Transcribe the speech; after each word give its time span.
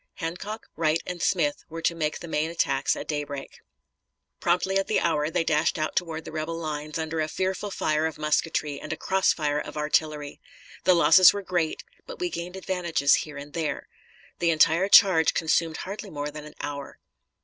Hancock, 0.15 0.67
Wright, 0.75 0.99
and 1.05 1.21
Smith 1.21 1.63
were 1.69 1.83
to 1.83 1.93
make 1.93 2.17
the 2.21 2.27
main 2.27 2.49
attacks 2.49 2.95
at 2.95 3.07
daybreak. 3.07 3.59
Promptly 4.39 4.79
at 4.79 4.87
the 4.87 4.99
hour 4.99 5.29
they 5.29 5.43
dashed 5.43 5.77
out 5.77 5.95
toward 5.95 6.25
the 6.25 6.31
rebel 6.31 6.57
lines, 6.57 6.97
under 6.97 7.19
a 7.19 7.27
fearful 7.27 7.69
fire 7.69 8.07
of 8.07 8.17
musketry 8.17 8.81
and 8.81 8.91
a 8.91 8.97
cross 8.97 9.31
fire 9.31 9.59
of 9.59 9.77
artillery. 9.77 10.41
The 10.85 10.95
losses 10.95 11.33
were 11.33 11.43
great, 11.43 11.83
but 12.07 12.17
we 12.17 12.31
gained 12.31 12.55
advantages 12.55 13.13
here 13.13 13.37
and 13.37 13.53
there. 13.53 13.87
The 14.39 14.49
entire 14.49 14.89
charge 14.89 15.35
consumed 15.35 15.77
hardly 15.77 16.09
more 16.09 16.31
than 16.31 16.45
an 16.45 16.55
hour. 16.61 16.97